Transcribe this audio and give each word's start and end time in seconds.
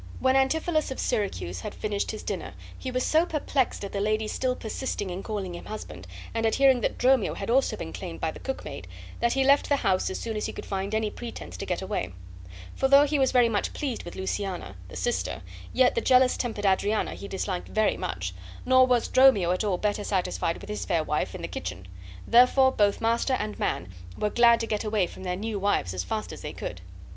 When 0.19 0.33
Antipholus 0.35 0.89
of 0.89 0.99
Syracuse 0.99 1.59
had 1.59 1.75
finished 1.75 2.09
his 2.09 2.23
dinner, 2.23 2.55
he 2.75 2.89
was 2.89 3.05
so 3.05 3.23
perplexed 3.23 3.85
at 3.85 3.91
the 3.91 3.99
lady's 4.01 4.31
still 4.31 4.55
persisting 4.55 5.11
in 5.11 5.21
calling 5.21 5.53
him 5.53 5.65
husband, 5.65 6.07
and 6.33 6.43
at 6.43 6.55
hearing 6.55 6.81
that 6.81 6.97
Dromio 6.97 7.35
had 7.35 7.51
also 7.51 7.77
been 7.77 7.93
claimed 7.93 8.19
by 8.19 8.31
the 8.31 8.39
cookmaid, 8.39 8.87
that 9.19 9.33
he 9.33 9.43
left 9.43 9.69
the 9.69 9.75
house 9.75 10.09
as 10.09 10.19
soon 10.19 10.35
as 10.35 10.47
he 10.47 10.53
could 10.53 10.65
find 10.65 10.95
any 10.95 11.11
pretense 11.11 11.55
to 11.57 11.67
get 11.67 11.83
away; 11.83 12.13
for 12.73 12.87
though 12.87 13.05
he 13.05 13.19
was 13.19 13.31
very 13.31 13.47
much 13.47 13.73
pleased 13.73 14.01
with 14.01 14.15
Luciana, 14.15 14.75
the 14.87 14.95
sister, 14.95 15.43
yet 15.71 15.93
the 15.93 16.01
jealous 16.01 16.35
tempered 16.35 16.65
Adriana 16.65 17.13
he 17.13 17.27
disliked 17.27 17.67
very 17.69 17.95
much, 17.95 18.33
nor 18.65 18.87
was 18.87 19.07
Dromio 19.07 19.51
at 19.51 19.63
all 19.63 19.77
better 19.77 20.03
satisfied 20.03 20.57
with 20.59 20.69
his 20.71 20.83
fair 20.83 21.03
wife 21.03 21.35
in 21.35 21.43
the 21.43 21.47
kitchen; 21.47 21.87
therefore 22.27 22.71
both 22.71 23.01
master 23.01 23.33
and 23.33 23.59
man 23.59 23.87
were 24.17 24.31
glad 24.31 24.59
to 24.61 24.65
get 24.65 24.83
away 24.83 25.05
from 25.05 25.21
their 25.21 25.35
new 25.35 25.59
wives 25.59 25.93
as 25.93 26.03
fast 26.03 26.33
as 26.33 26.41
they 26.41 26.53
could. 26.53 26.81